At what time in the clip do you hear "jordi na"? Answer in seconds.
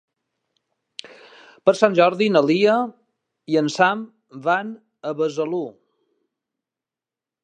1.99-2.41